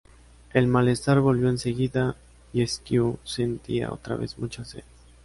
[0.51, 2.15] El malestar volvió en seguida
[2.53, 4.81] y Esquiú sentía otra vez mucha sed.